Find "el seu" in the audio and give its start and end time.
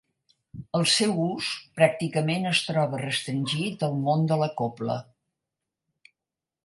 0.79-1.11